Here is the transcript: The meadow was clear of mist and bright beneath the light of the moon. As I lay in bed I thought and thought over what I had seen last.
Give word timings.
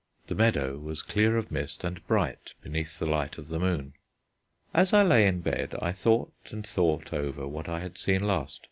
The 0.25 0.33
meadow 0.33 0.79
was 0.79 1.03
clear 1.03 1.37
of 1.37 1.51
mist 1.51 1.83
and 1.83 2.03
bright 2.07 2.55
beneath 2.63 2.97
the 2.97 3.05
light 3.05 3.37
of 3.37 3.49
the 3.49 3.59
moon. 3.59 3.93
As 4.73 4.93
I 4.93 5.03
lay 5.03 5.27
in 5.27 5.41
bed 5.41 5.75
I 5.79 5.91
thought 5.91 6.33
and 6.49 6.65
thought 6.65 7.13
over 7.13 7.47
what 7.47 7.69
I 7.69 7.81
had 7.81 7.99
seen 7.99 8.21
last. 8.21 8.59